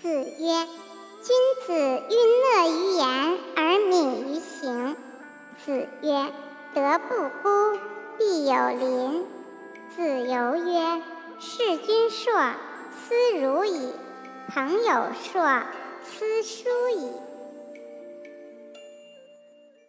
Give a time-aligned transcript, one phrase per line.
[0.00, 0.66] 子曰
[1.22, 2.14] ：“君子欲
[2.44, 4.96] 讷于言而敏于行。”
[5.64, 6.32] 子曰
[6.72, 7.78] ：“德不孤，
[8.16, 9.26] 必有邻。”
[9.96, 11.02] 子游曰
[11.40, 12.32] ：“事君硕
[12.92, 13.92] 斯如矣，
[14.54, 15.62] 朋友硕
[16.04, 16.42] 斯。”